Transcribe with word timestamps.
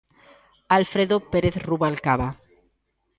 Alfredo 0.77 1.17
Pérez 1.31 1.55
Rubalcaba. 1.67 2.27